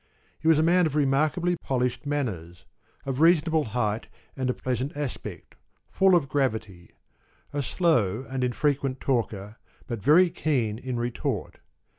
He 0.39 0.47
was 0.47 0.57
a 0.57 0.63
man 0.63 0.87
of 0.87 0.95
remarkably 0.95 1.55
polished 1.57 2.07
manners, 2.07 2.65
of 3.05 3.21
reasonable 3.21 3.65
height, 3.65 4.07
and 4.35 4.49
of 4.49 4.57
pleasant 4.57 4.97
aspect, 4.97 5.53
full 5.91 6.15
of 6.15 6.27
gravity; 6.27 6.93
a 7.53 7.61
slow 7.61 8.25
and 8.27 8.43
infrequent 8.43 8.99
talker, 8.99 9.57
but 9.85 10.01
very 10.01 10.31
keen 10.31 10.79
in 10.79 10.97
retort. 10.97 11.59